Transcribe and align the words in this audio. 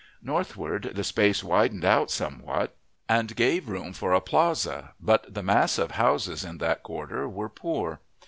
Northward 0.23 0.93
the 0.95 1.03
space 1.03 1.43
widened 1.43 1.85
out 1.85 2.09
somewhat, 2.09 2.75
and 3.07 3.35
gave 3.35 3.69
room 3.69 3.93
for 3.93 4.13
a 4.13 4.19
plaza, 4.19 4.95
but 4.99 5.31
the 5.31 5.43
mass 5.43 5.77
of 5.77 5.91
houses 5.91 6.43
in 6.43 6.57
that 6.57 6.81
quarter 6.81 7.29
were 7.29 7.49
poor. 7.49 7.99